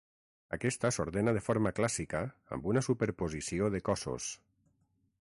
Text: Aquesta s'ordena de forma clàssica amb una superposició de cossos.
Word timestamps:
Aquesta 0.55 0.89
s'ordena 0.95 1.33
de 1.37 1.43
forma 1.49 1.73
clàssica 1.81 2.23
amb 2.57 2.67
una 2.73 2.85
superposició 2.91 3.73
de 3.77 3.87
cossos. 3.91 4.35